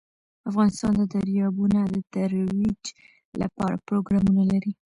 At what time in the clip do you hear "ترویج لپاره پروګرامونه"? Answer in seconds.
2.13-4.43